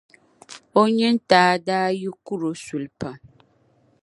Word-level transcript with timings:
o 0.79 0.83
nyintaa 0.95 1.53
daa 1.67 1.89
yi 1.99 2.09
kur’ 2.25 2.41
o 2.49 2.51
suli 2.63 2.89
pam. 2.99 3.17